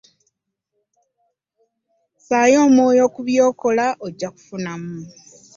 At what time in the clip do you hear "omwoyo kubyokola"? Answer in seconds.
2.67-3.85